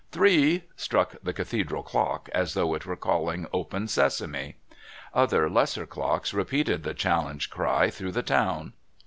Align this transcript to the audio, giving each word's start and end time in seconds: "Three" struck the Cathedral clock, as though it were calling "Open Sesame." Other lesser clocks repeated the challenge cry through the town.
"Three" 0.11 0.63
struck 0.75 1.17
the 1.21 1.31
Cathedral 1.31 1.83
clock, 1.83 2.27
as 2.33 2.55
though 2.55 2.73
it 2.73 2.87
were 2.87 2.95
calling 2.95 3.45
"Open 3.53 3.87
Sesame." 3.87 4.55
Other 5.13 5.47
lesser 5.47 5.85
clocks 5.85 6.33
repeated 6.33 6.81
the 6.81 6.95
challenge 6.95 7.51
cry 7.51 7.91
through 7.91 8.13
the 8.13 8.23
town. 8.23 8.73